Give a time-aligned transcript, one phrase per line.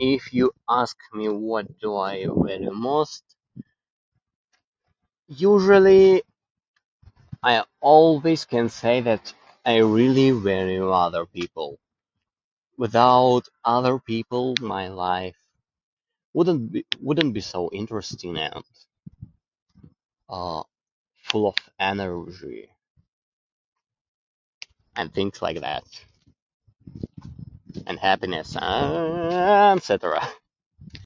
[0.00, 3.24] If you ask me what do I value most,
[5.26, 6.22] usually
[7.42, 9.34] I always can say that
[9.66, 11.80] I really value other people.
[12.76, 15.36] Without other people, my life
[16.32, 18.62] wouldn't be, wouldn't be so interesting and,
[20.28, 20.62] uh,
[21.24, 22.70] full of energy,
[24.94, 25.82] and things like that.
[27.86, 30.20] And happiness, eh, et cetera.